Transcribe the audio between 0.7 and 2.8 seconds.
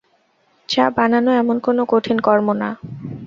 চা বানানো এমন কোনো কঠিন কর্ম না।